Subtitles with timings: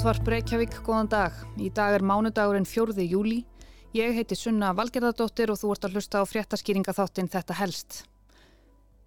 [0.00, 1.34] Útvarp Reykjavík, góðan dag.
[1.60, 3.02] Í dag er mánudagurinn 4.
[3.04, 3.42] júli.
[3.92, 7.98] Ég heiti Sunna Valgerðardóttir og þú ert að hlusta á fréttaskýringa þáttinn Þetta helst.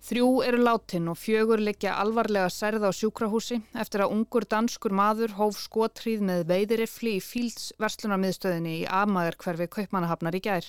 [0.06, 5.34] Þrjú eru látin og fjögur liggja alvarlega særða á sjúkrahúsi eftir að ungur danskur maður
[5.40, 10.68] hóf skotríð með veiðirifli í Fílds verslunarmiðstöðinni í Amager hverfi Kaupmannahafnar í gær.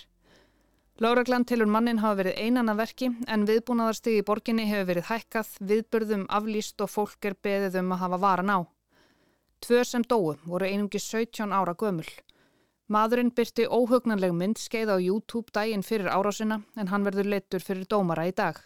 [1.05, 5.53] Láreglann tilur mannin hafa verið einan að verki en viðbúnaðarstigi í borginni hefur verið hækkað,
[5.61, 8.59] viðbörðum aflýst og fólk er beðið um að hafa varan á.
[9.65, 12.09] Tvö sem dóu voru einungi 17 ára gömul.
[12.93, 18.27] Maðurinn byrti óhugnanleg myndskeið á YouTube dægin fyrir árásina en hann verður leittur fyrir dómara
[18.29, 18.59] í dag.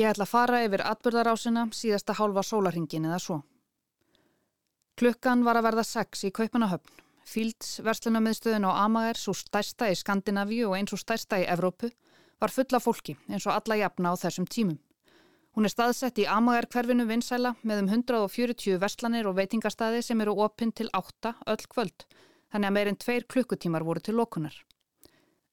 [0.00, 3.38] Ég ætla að fara yfir atbyrðarásina síðasta hálfa sólarhingin eða svo.
[4.96, 7.04] Klukkan var að verða 6 í Kaupanahöfn.
[7.28, 11.92] Fílds verslunarmiðstöðin á Amager, svo stærsta í Skandinavíu og eins og stærsta í Evrópu,
[12.40, 14.80] var fulla fólki eins og alla jafna á þessum tímum.
[15.58, 20.36] Hún er staðsett í Amager hverfinu vinsæla með um 140 verslanir og veitingastæði sem eru
[20.44, 22.04] opinn til 8 öll kvöld,
[22.54, 24.54] þannig að meirinn tveir klukkutímar voru til lokunar.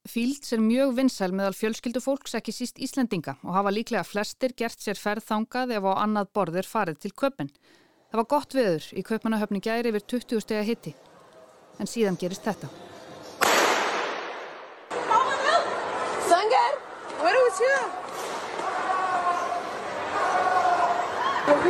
[0.06, 4.78] Fílds er mjög vinsæl meðal fjölskyldu fólks ekki síst Íslendinga og hafa líklega flestir gert
[4.78, 7.50] sér ferð þangað ef á annað borðir farið til köpinn.
[8.14, 10.97] Það var gott viður í köpmanahöfni gæri yfir 20 steg að hitti,
[11.81, 12.69] en síðan gerist þetta.
[16.30, 16.81] Sangar,
[17.17, 18.05] what are we doing?
[21.45, 21.61] Skotárás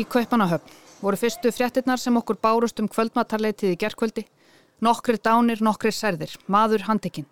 [0.00, 0.64] í Kaupanahöfn
[1.02, 4.24] voru fyrstu fréttinnar sem okkur bárust um kvöldmatarleitið í gerðkvöldi.
[4.80, 7.28] Nokkri dánir, nokkri særðir, maður handekinn.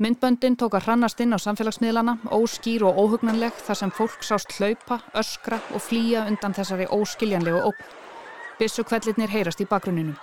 [0.00, 5.02] Myndböndin tók að hrannast inn á samfélagsmiðlana, óskýr og óhugnanleg þar sem fólk sást hlaupa,
[5.12, 7.82] öskra og flýja undan þessari óskiljanlegu óp.
[8.58, 10.16] Bissu kvellirnir heyrast í bakgruninum.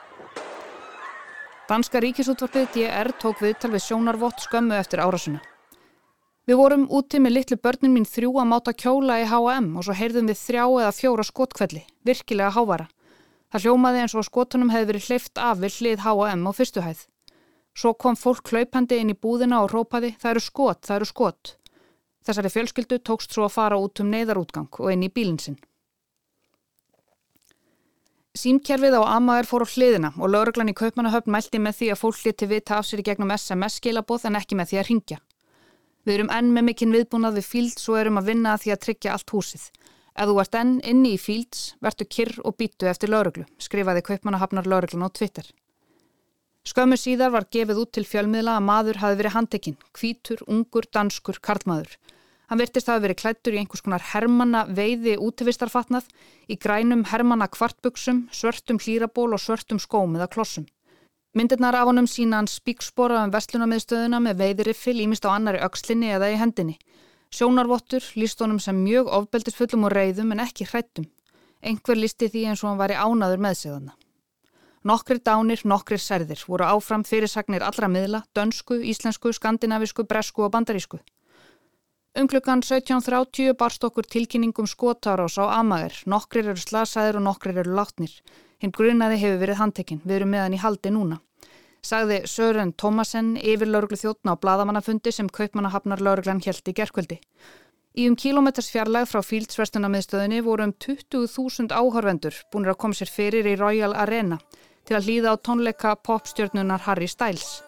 [1.69, 5.43] Danska ríkisútvarpið DR tók viðtal við sjónarvott skömmu eftir árasuna.
[6.49, 9.93] Við vorum úti með litlu börnin mín þrjú að máta kjóla í H&M og svo
[9.93, 12.87] heyrðum við þrjá eða fjóra skotkvelli, virkilega hávara.
[13.53, 17.05] Það hljómaði eins og skotunum hefði verið hleyft af við hlið H&M á fyrstuhæð.
[17.77, 21.55] Svo kom fólk hlaupandi inn í búðina og rópaði það eru skot, það eru skot.
[22.25, 25.59] Þessari fjölskyldu tókst svo að fara út um neyðarútgang og inn í bílinsinn.
[28.39, 32.19] Símkerfið á Amager fór á hliðina og lauruglan í Kaupmannahöfn mælti með því að fólk
[32.23, 35.17] liti vita af sér í gegnum SMS skilabóð en ekki með því að ringja.
[36.05, 38.83] Við erum enn með mikinn viðbúnað við Fields og erum að vinna að því að
[38.85, 39.65] tryggja allt húsið.
[40.15, 44.69] Ef þú ert enn inni í Fields, vertu kyrr og býtu eftir lauruglu, skrifaði Kaupmannahafnar
[44.69, 45.49] lauruglun á Twitter.
[46.67, 51.39] Skömmu síðar var gefið út til fjölmiðla að maður hafi verið handekinn, kvítur, ungur, danskur,
[51.39, 51.93] karlmaður.
[52.49, 56.09] Hann virtist hafi verið klættur í einhvers konar hermanna veiði útivistarfatnað,
[56.49, 60.65] í grænum hermanna kvartbuksum, svörtum hlýraból og svörtum skóm eða klossum.
[61.37, 66.31] Myndirnar af honum sína hann spíkspora um vestlunamiðstöðuna með veiðiriffil ímist á annari aukslinni eða
[66.33, 66.79] í hendinni.
[67.29, 71.05] Sjónarvottur líst honum sem mjög ofbeldisfullum og reyðum en ekki hrættum.
[71.61, 73.98] Engver listi því eins og hann væri ánaður með sig þannig.
[74.87, 81.01] Nokkri dánir, nokkri særðir voru áfram fyrirsagnir allra miðla, dönsku, íslensku, skandinavisku, bresku og bandarísku.
[82.15, 87.75] Um klukkan 17.30 barst okkur tilkynningum skotárás á Amager, nokkrir eru slasaðir og nokkrir eru
[87.75, 88.13] látnir.
[88.63, 91.19] Hinn grunaði hefur verið handtekinn, við erum meðan í haldi núna.
[91.83, 97.19] Sagði Sören Thomasen yfir lauruglu þjóttna á bladamannafundi sem kaupmannahafnar lauruglan held í gerkvöldi.
[97.99, 103.47] Í um kílometers fjarlæg frá fíldsverslunamiðstöðinni voru um 20.000 áhörvendur búinir að koma sér fyrir
[103.47, 104.39] í Royal Arena
[104.85, 107.63] til að hlýða á tónleika popstjörnunar Harry Styles.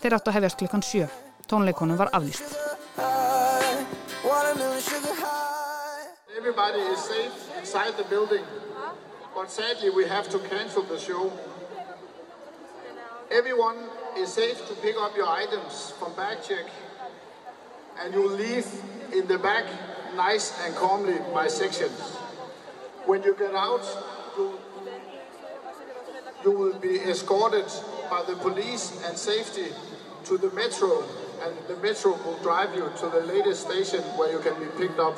[0.00, 1.08] Þeir áttu að hefjast klukkan 7.
[1.48, 2.56] Tónleikonum var aflýst.
[6.38, 8.44] Everybody is safe inside the building,
[9.34, 11.32] but sadly we have to cancel the show.
[13.30, 13.76] Everyone
[14.16, 16.64] is safe to pick up your items from bag check
[18.00, 18.66] and you leave
[19.12, 19.66] in the back
[20.16, 21.98] nice and calmly by sections.
[23.06, 23.84] When you get out,
[24.36, 24.58] you,
[26.44, 27.66] you will be escorted
[28.10, 29.72] by the police and safety
[30.24, 31.02] to the metro
[31.44, 34.98] and the metro will drive you to the latest station where you can be picked
[34.98, 35.16] up.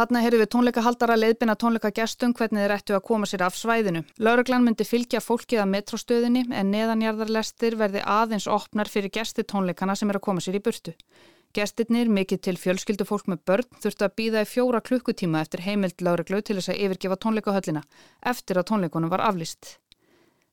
[0.00, 4.00] Þarna heyrðu við tónleikahaldara leiðbina tónleikagestum hvernig þeir ættu að koma sér af svæðinu.
[4.22, 10.08] Lauruglan myndi fylgja fólkið að metrostöðinni en neðanjarðarlestir verði aðeins opnar fyrir gesti tónleikana sem
[10.08, 10.94] er að koma sér í burtu.
[11.50, 16.04] Gestirnir, mikið til fjölskyldu fólk með börn, þurftu að býða í fjóra klukkutíma eftir heimild
[16.06, 17.82] lauruglu til þess að yfirgefa tónleikahöllina
[18.32, 19.72] eftir að tónleikunum var aflýst.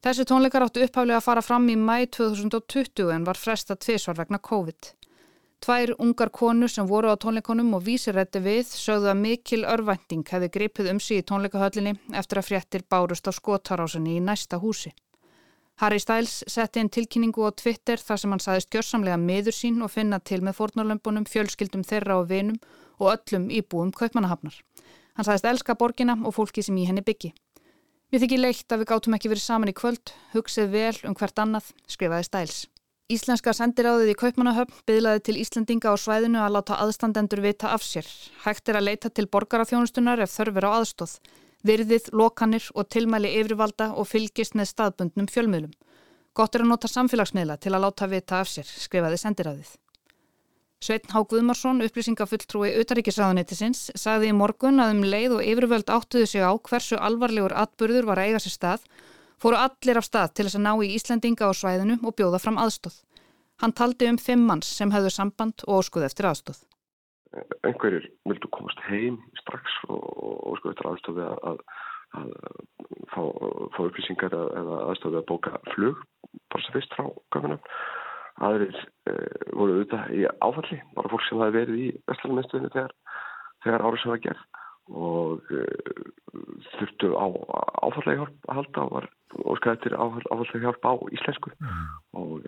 [0.01, 4.41] Þessi tónleikar áttu upphaflega að fara fram í mæ 2020 en var fresta tviðsvar vegna
[4.49, 4.91] COVID.
[5.61, 10.53] Tvær ungar konur sem voru á tónleikonum og vísirætti við sögðu að mikil örvænting hefði
[10.53, 14.93] gripið um í tónleikahöllinni eftir að fréttir bárust á skotarásinni í næsta húsi.
[15.77, 19.91] Harry Styles setti inn tilkynningu á Twitter þar sem hann saðist gjörsamlega miður sín og
[19.93, 22.57] finna til með fórnarlömpunum, fjölskyldum þeirra og vinum
[22.97, 24.57] og öllum íbúum kaupmannahafnar.
[25.13, 27.29] Hann saðist elska borgina og fólki sem í henni byggi.
[28.09, 31.45] Við þykki leikt að við gátum ekki verið saman í kvöld, hugsið vel um hvert
[31.45, 32.59] annað, skrifaði Styles.
[33.07, 38.07] Íslenska sendiráðið í Kaupmannahöfn byðlaði til Íslandinga á svæðinu að láta aðstandendur vita af sér.
[38.43, 41.13] Hægt er að leita til borgarafjónustunar ef þörfur á aðstóð.
[41.67, 45.73] Virðið, lokanir og tilmæli yfirvalda og fylgist með staðbundnum fjölmiðlum.
[46.37, 49.75] Gott er að nota samfélagsmiðla til að láta vita af sér, skrifaði sendiráðið.
[50.77, 56.45] Sveitn Há Guðmarsson, upplýsingafulltrúi Utaríkisræðanetisins, sagði í morgun að um leið og yfirvöld áttuðu sig
[56.45, 58.85] á hversu alvarlegur atburður var að eiga sér stað
[59.41, 62.61] fóru allir af stað til þess að ná í Íslandinga á svæðinu og bjóða fram
[62.61, 63.01] aðstóð.
[63.61, 66.61] Hann taldi um fimm manns sem höfðu samband og óskuði eftir aðstóð.
[67.67, 70.03] Einhverjir vildu komast heim strax og
[70.53, 71.61] óskuði eftir aðstóði að, að,
[72.21, 72.31] að
[73.13, 73.21] fá,
[73.75, 76.03] fá upplýsingar eða aðstóði að bóka flug
[76.51, 77.61] bara sem fyrst frá göfinum.
[78.47, 78.77] Aðrir
[79.09, 79.13] e,
[79.57, 82.95] voru auðvitað í áfalli, bara fólk sem hafi verið í vestlunarmiðstöðinu þegar,
[83.65, 84.45] þegar árið sem það gerð
[84.87, 85.63] og e,
[86.77, 87.27] þurftu á
[87.83, 89.09] áfallega hjálp að halda og var
[89.51, 91.81] óskæði til áfallega hjálp á íslensku mm.
[92.21, 92.45] og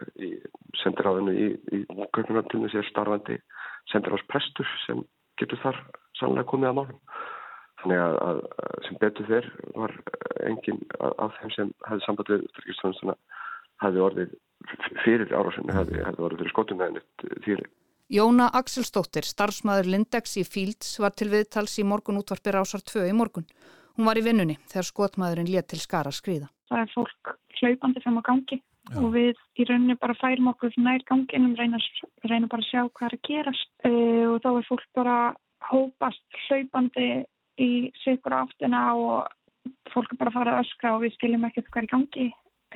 [0.79, 1.81] sendir á þennu í, í
[2.15, 3.39] gögnunartunni sér starfandi
[3.91, 5.01] sendir ás prestur sem
[5.41, 5.81] getur þar
[6.19, 7.01] sannlega komið að málum
[7.81, 8.39] þannig að, að
[8.87, 9.95] sem betur þér var
[10.49, 13.17] engin af þeim sem hefði samband við styrkistöðunstuna
[13.83, 14.37] hefði orðið
[15.05, 17.03] fyrir árásunni hefði, hefði orðið fyrir skotunæðinni
[17.45, 17.69] þýrið
[18.09, 23.11] Jóna Axelsdóttir, starfsmæður Lindex í Fields, var til viðtals í morgun útvarpir ásar 2 í
[23.13, 23.45] morgun.
[23.93, 26.47] Hún var í vinnunni þegar skotmaðurinn létt til skara skriða.
[26.73, 28.57] Það er fólk hlaupandi sem á gangi
[28.89, 28.97] Já.
[29.01, 31.81] og við í rauninu bara færum okkur nær ganginum, reynum
[32.25, 35.17] reyna bara að sjá hvað er að gerast uh, og þá er fólk bara
[35.69, 37.09] hópast hlaupandi
[37.59, 37.71] í
[38.03, 39.27] sigur áttina og
[39.93, 42.27] fólk er bara að fara að öskra og við skiljum ekkert hvað er í gangi.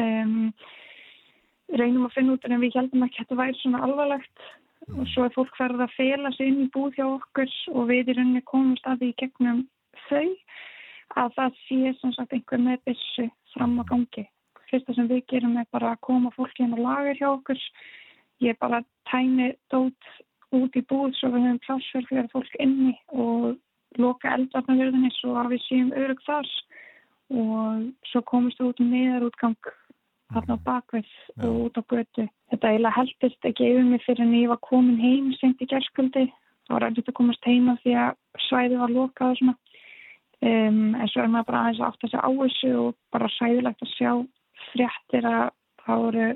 [0.03, 0.51] Um,
[1.73, 4.45] reynum að finna út en við heldum ekki að þetta væri svona alvarlegt
[4.91, 8.11] og svo er fólk verið að fela sig inn í búð hjá okkur og við
[8.11, 9.63] í rauninni komum staði í gegnum
[10.09, 10.27] þau
[11.23, 14.25] að það sé sem sagt einhver með byssu fram á gangi.
[14.73, 17.59] Fyrsta sem við gerum er bara að koma fólki inn á lager hjá okkur.
[18.41, 18.81] Ég bara
[19.11, 20.13] tæni dót
[20.53, 23.53] út í búð svo við höfum plássverð fyrir fólk inni og
[24.01, 26.49] loka eldarnavörðinni svo að við séum örug þar
[27.33, 29.71] og svo komist við út um neðarútgang
[30.33, 31.45] þarna á bakvið Já.
[31.47, 32.27] og út á götu.
[32.51, 36.27] Þetta eiginlega heldist ekki yfir mig fyrir en ég var komin heim sent í gerðskuldi.
[36.67, 38.17] Það var erfitt að komast heima því að
[38.47, 39.55] svæði var lokað og svona.
[40.43, 43.85] Um, en svo er maður bara aðeins átt að segja á þessu og bara sæðilegt
[43.85, 44.11] að sjá
[44.73, 45.53] fréttir að
[45.85, 46.27] það voru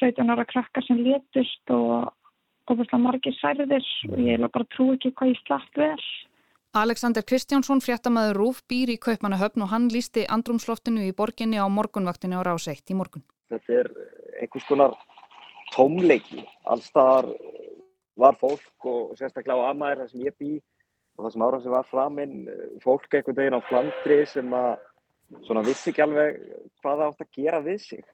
[0.00, 2.12] 17 ára krakkar sem letust og
[2.70, 6.04] ofislega margir særðir og ég bara trú ekki hvað ég slapp vel.
[6.74, 12.40] Alexander Kristjánsson, fréttamaður Rúf, býr í Kaupmannahöfn og hann lísti andrumsloftinu í borginni á morgunvaktinu
[12.40, 13.22] á Ráseitt í morgun.
[13.52, 13.90] Þetta er
[14.40, 14.96] einhvers konar
[15.76, 16.42] tómleiki.
[16.66, 17.30] Allstaðar
[18.18, 20.50] var fólk og sérstaklega á Amæður þar sem ég bý
[21.14, 22.34] og það sem ára sem var framinn,
[22.82, 24.72] fólk einhvern veginn á flandri sem að
[25.46, 26.38] svona vissi ekki alveg
[26.82, 28.04] hvað það átt að gera við sig.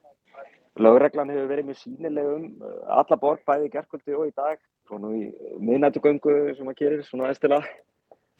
[0.79, 2.45] Lögreglan hefur verið mjög sínilegum,
[2.87, 5.25] alla borg bæði í gerðkvöldi og í dag, svona í
[5.59, 7.59] miðnættugöngu sem að gerir svona aðstila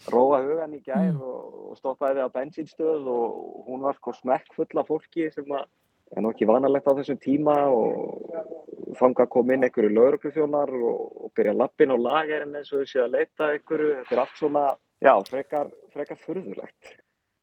[0.10, 1.20] róa hugan í gær mm.
[1.22, 5.68] og, og stoppaði við á bensínstöð og hún var sko smekkfull af fólki sem að
[6.12, 11.34] er nokkið vanalegt á þessum tíma og fanga að koma inn einhverju lauruglufjónar og, og
[11.38, 14.66] byrja lappin og lagerinn eins og þessi að leita einhverju, þetta er allt svona,
[15.00, 16.92] já, frekar, frekar furðulegt.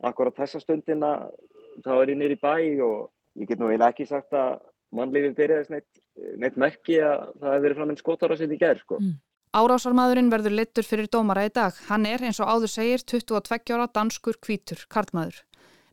[0.07, 1.13] Akkur á þessa stundina
[1.85, 4.61] þá er ég nýri bæ og ég get nú eiginlega ekki sagt að
[4.95, 6.03] mannlífið byrjaðist neitt,
[6.41, 9.01] neitt merki að það hefur verið fram en skotar að setja í gerð, sko.
[9.03, 9.17] Mm.
[9.59, 11.77] Árásarmadurinn verður littur fyrir dómara í dag.
[11.89, 15.41] Hann er, eins og áður segir, 22 ára danskur kvítur, karlmaður.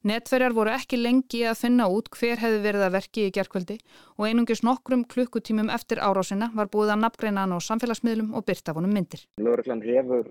[0.05, 3.77] Netferjar voru ekki lengi að finna út hver hefði verið að verki í gerðkvöldi
[4.19, 8.75] og einungis nokkrum klukkutímum eftir árásina var búið að nafngreina hann á samfélagsmiðlum og byrta
[8.77, 9.23] vonum myndir.
[9.41, 10.29] Lörglann hefur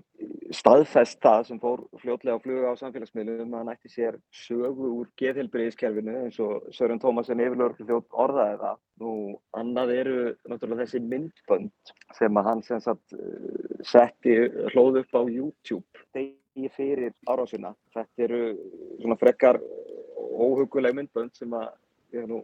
[0.55, 5.11] staðfest það sem fór fljótlega á fluga á samfélagsmiðlum að hann ætti sér sögu úr
[5.19, 8.81] geðhelbriðiskerfinu eins og Sören Tómasen yfirlörglu þjótt orðaði það.
[9.03, 9.11] Nú,
[9.59, 10.17] annað eru
[10.47, 14.39] náttúrulega þessi myndbönd sem að hann sem sagt eh, setti
[14.71, 15.83] hlóð upp á YouTube
[16.55, 17.73] degi fyrir árásina.
[17.93, 18.41] Þetta eru
[19.01, 19.59] svona frekkar
[20.15, 21.69] óhuguleg myndbönd sem að
[22.15, 22.41] ég hef nú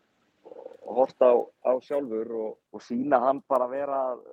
[0.92, 1.32] hort á,
[1.64, 4.24] á sjálfur og, og sína hann bara vera að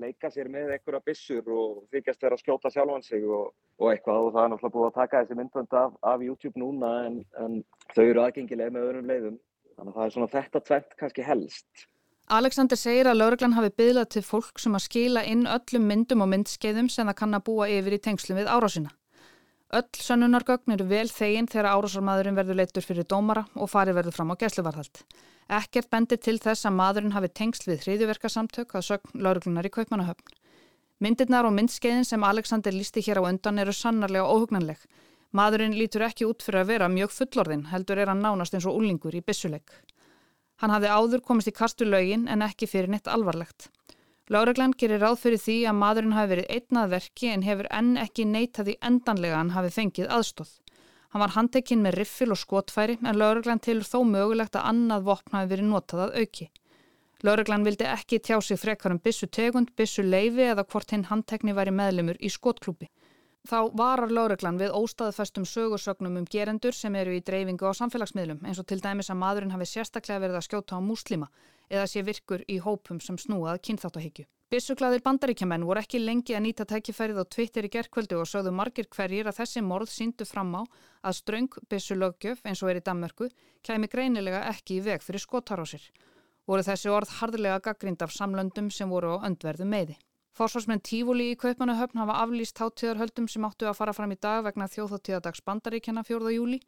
[0.00, 4.26] leika sér með einhverja bissur og þykjast vera að skjóta sjálfan sig og, og eitthvað
[4.26, 7.58] og það er náttúrulega búið að taka þessi myndbönd af, af YouTube núna en, en
[7.92, 9.38] þau eru aðgengilega með öðrum leiðum
[9.76, 11.86] þannig að það er svona þetta tvent kannski helst
[12.32, 16.30] Alexander segir að lauruglan hafi byðlað til fólk sem að skila inn öllum myndum og
[16.32, 18.92] myndskeiðum sem það kann að búa yfir í tengslum við árásina.
[19.72, 24.32] Öll sönnunargögn eru vel þegin þegar árásarmadurinn verður leittur fyrir dómara og farið verður fram
[24.32, 25.00] á gæsluvarðhald.
[25.48, 30.36] Ekkert bendir til þess að madurinn hafi tengsl við hriðjuverkasamtök að sögn lauruglunar í Kaupmannahöfn.
[31.00, 34.76] Myndirnar og myndskeiðin sem Alexander lísti hér á undan eru sannarlega óhugnanleg.
[35.32, 38.76] Madurinn lítur ekki út fyrir að vera mjög fullorðin heldur er hann nánast eins og
[38.76, 39.72] úlingur í bissuleik.
[40.60, 43.72] Hann hafði áður komist í kastu lögin en ekki fyrir neitt alvarlegt.
[44.32, 48.24] Láreglann gerir ráð fyrir því að maðurinn hafi verið einnað verki en hefur enn ekki
[48.24, 50.54] neytaði endanlega hann hafi fengið aðstóð.
[51.12, 55.36] Hann var handekinn með riffil og skotfæri en Láreglann tilur þó mögulegt að annað vopn
[55.36, 56.48] hafi verið notað að auki.
[57.28, 61.52] Láreglann vildi ekki tjá sig frekar um bissu tegund, bissu leifi eða hvort hinn handtekni
[61.52, 62.88] væri meðlemur í skotklúpi.
[63.44, 68.60] Þá varar láreglan við óstaðfestum sögursögnum um gerendur sem eru í dreifingu á samfélagsmiðlum eins
[68.62, 71.28] og til dæmis að maðurinn hafi sérstaklega verið að skjóta á múslima
[71.72, 74.28] eða sé virkur í hópum sem snúað kynþáttahyggju.
[74.52, 78.84] Bissuglaðir bandaríkjaman voru ekki lengi að nýta tækifærið á Twitter í gerðkvöldu og sögðu margir
[78.92, 80.62] hverjir að þessi morð síndu fram á
[81.08, 83.30] að ströng bissulöggjöf eins og er í Danmörku
[83.64, 85.86] kæmi greinilega ekki í veg fyrir skotarásir.
[86.44, 89.96] Voru þessi orð hardilega gaggrind af samlöndum sem voru á öndverðu meði.
[90.36, 94.68] Forsvarsmenn Tífúli í Kaupmannahöfn hafa aflýst hátíðarhöldum sem áttu að fara fram í dag vegna
[94.68, 96.36] þjóðháttíðadags bandaríkjana 4.
[96.36, 96.60] júli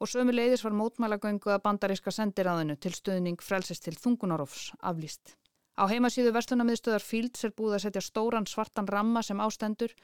[0.00, 5.36] og sömu leiðis var mótmælagöngu að bandaríska sendiræðinu til stöðning frelsist til þungunarofs aflýst.
[5.74, 9.94] Á heimasíðu verslunamiðstöðar Fields er búið að setja stóran svartan ramma sem ástendur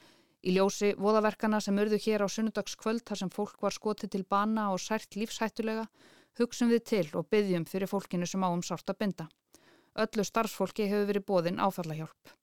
[0.42, 4.70] í ljósi voðaverkana sem urðu hér á sunnudagskvöld þar sem fólk var skotið til bana
[4.74, 5.86] og sært lífshættulega
[6.40, 9.28] hugsum við til og byggjum fyrir fólkinu sem áum sárt að binda.
[9.98, 12.34] Öllu starfsfólki hefur verið bóðin áfallahjálp.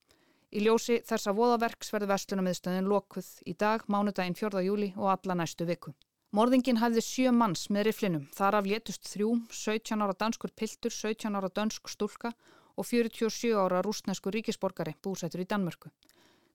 [0.55, 4.63] Í ljósi þessa voðaverks verður vestlunamiðstöðin lokuð í dag, mánudaginn 4.
[4.63, 5.91] júli og alla næstu viku.
[6.35, 11.37] Morðingin hafði sjö manns með riflinum, þar af létust þrjú, 17 ára danskur piltur, 17
[11.39, 12.33] ára dansk stúlka
[12.75, 15.87] og 47 ára rúsnesku ríkisborgari búsættur í Danmörku.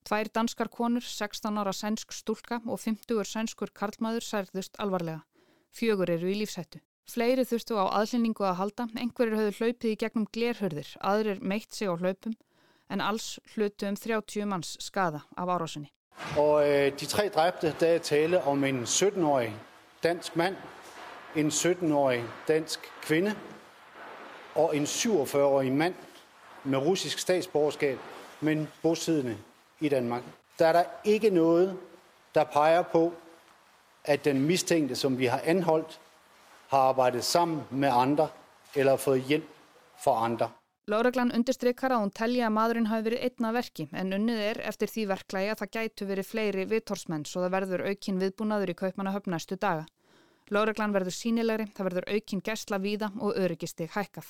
[0.05, 5.25] Tvær danskar konur, 16 ára sænsk stúlka og 50 sænskur karlmaður særðust alvarlega.
[5.73, 6.83] Fjögur eru í lífsættu.
[7.09, 11.89] Fleiri þurftu á aðlýningu að halda, einhverjir höfðu hlaupið í gegnum glerhörðir, aðrir meitt sig
[11.89, 12.37] á hlaupum
[12.93, 15.89] en alls hlutu um 30 manns skada af árásunni.
[16.37, 19.57] Og øh, de tre dræbte, der er tale om en 17-årig
[20.03, 20.57] dansk mand,
[21.37, 23.35] en 17-årig dansk kvinde
[24.55, 25.95] og en 47-årig mand
[26.65, 27.99] med russisk statsborgerskab,
[28.41, 29.37] men bosiddende
[29.81, 30.23] i Danmark.
[30.59, 31.79] Der er der ikke noget,
[32.35, 33.13] der peger på,
[34.05, 36.01] at den mistænkte, som vi har anholdt,
[36.69, 38.29] har arbejdet sammen med andre
[38.75, 39.49] eller fået hjælp
[40.05, 40.51] fra andre.
[40.91, 44.91] Láreglan undirstrykkar að hún telja að maðurinn hafi verið einna verki en unnið er eftir
[44.91, 49.31] því verklægi að það gætu verið fleiri viðtorsmenn svo það verður aukin viðbúnaður í kaupmanahöfn
[49.31, 49.85] næstu daga.
[50.51, 54.27] Láreglan verður sínilegri, það verður aukin gæsla víða og öryggistig hækkað.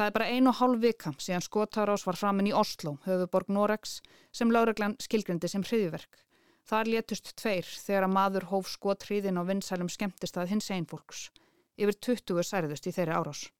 [0.00, 3.98] Það er bara einu og hálf vika síðan skotárás var framinn í Oslo, höfuborg Norex,
[4.32, 6.24] sem Láreglan skilgrindi sem hriðiverk.
[6.64, 10.88] Þar létust tveir þegar að maður hóf skot hriðin á vinsælum skemmtist að hins einn
[10.88, 11.28] fólks.
[11.76, 13.50] Yfir 20 særðust í þeirri árás.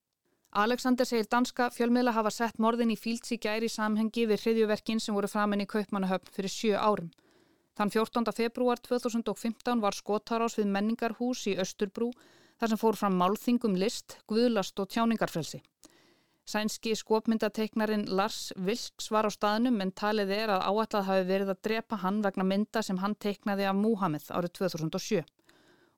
[0.50, 5.14] Alexander segir danska fjölmiðla hafa sett morðin í fílds í gæri samhengi við hriðjuverkin sem
[5.14, 7.12] voru framinni í Kaupmannahöfn fyrir sjö árum.
[7.78, 8.32] Þann 14.
[8.34, 12.10] februar 2015 var skottarás við menningarhús í Östurbrú
[12.58, 15.62] þar sem fór fram málþingum list, guðlast og tjáningarfrelsi.
[16.50, 21.62] Sænski skopmyndateiknarin Lars Vilks var á staðnum en talið er að áætlað hafi verið að
[21.62, 25.22] drepa hann vegna mynda sem hann teiknaði af Múhammed árið 2007.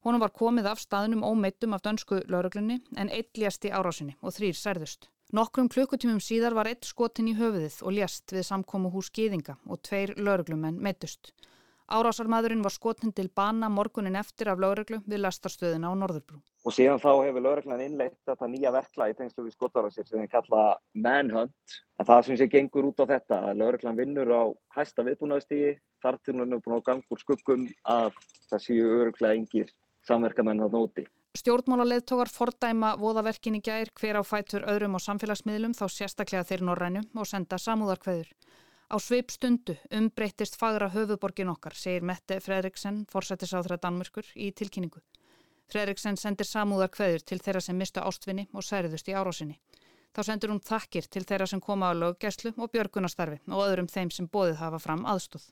[0.02, 4.34] Honum var komið af staðnum ómeittum af dönsku lauruglunni en eitt ljast í árásinni og
[4.34, 5.06] þrýr særðust.
[5.32, 9.78] Nokkrum klukkutímum síðar var eitt skotin í höfuðið og ljast við samkómu hús Gýðinga og
[9.86, 11.30] tveir lauruglumenn meittust.
[11.92, 16.40] Árásarmadurinn var skotin til bana morgunin eftir af lauruglu við lastarstöðina á Norðurbrú.
[16.66, 20.32] Og síðan þá hefur lauruglan innleitt þetta nýja verkla í tengslu við skotárásir sem við
[20.34, 21.76] kalla manhunt.
[22.00, 24.42] En það sem sé gengur út á þetta að lauruglan vinnur á
[24.74, 28.18] hæsta viðbúnaðstígi þar til hún er búin á gangur skuggum að
[28.50, 29.72] það séu öruglega engir
[30.08, 31.04] samverkamenn að nóti.
[31.38, 37.02] Stjórnmálaleðtogar fordæma voðaverkin í gær hver á fætur öðrum á samfélagsmiðlum þá sérstaklega þeir norrænu
[37.16, 38.28] og senda samúðarkveður.
[38.92, 45.00] Á sveip stundu umbreytist fagra höfuborgin okkar, segir Mette Fredriksen, forsættisáþra Danmörkur, í tilkynningu.
[45.72, 49.56] Fredriksen sendir samúðarkveður til þeirra sem mistu ástvinni og særiðust í árásinni.
[50.12, 54.12] Þá sendur hún þakkir til þeirra sem koma á löggæslu og björgunastarfi og öðrum þeim
[54.12, 55.48] sem bóðið hafa fram aðstóð.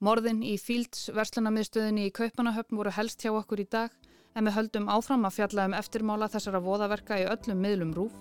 [0.00, 3.92] Morðin í Fields verslunamiðstöðinni í Kaupanahöfn voru helst hjá okkur í dag
[4.32, 8.16] en við höldum áfram að fjalla um eftirmála þessara voðaverka í öllum miðlum rúf.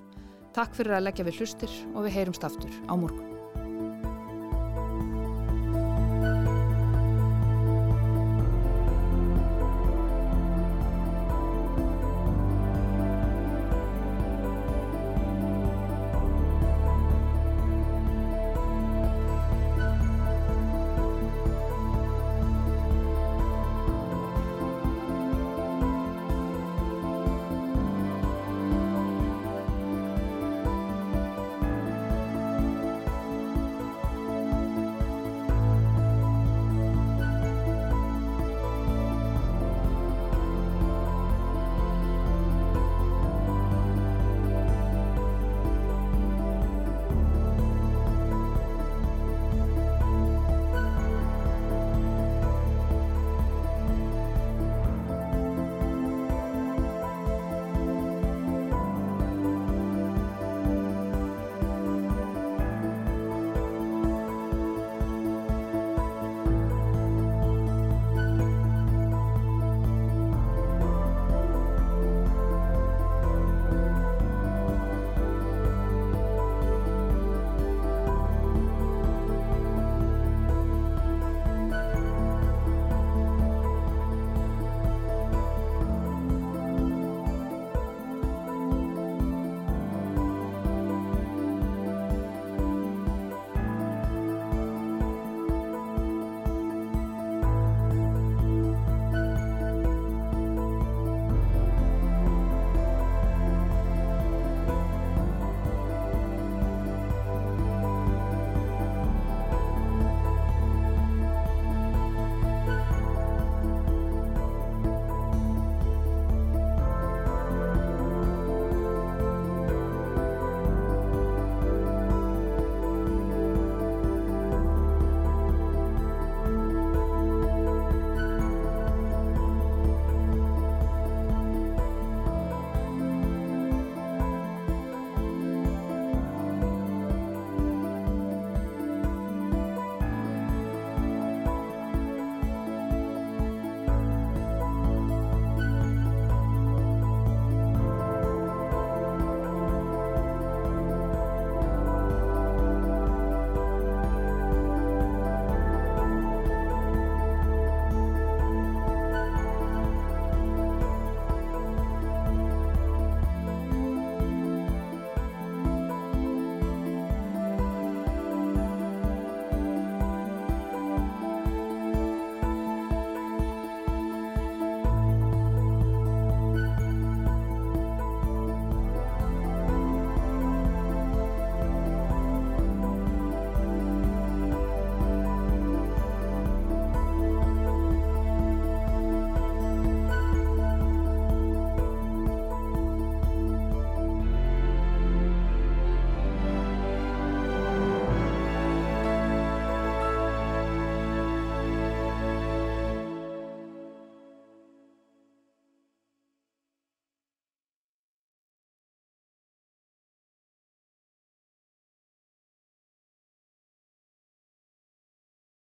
[0.51, 3.38] Takk fyrir að leggja við hlustir og við heyrumst aftur á morgun.